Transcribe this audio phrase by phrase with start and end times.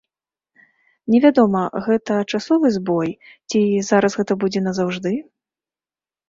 [1.15, 3.09] Невядома, гэта часовы збой
[3.49, 3.61] ці
[3.91, 5.11] зараз гэта будзе назаўжды.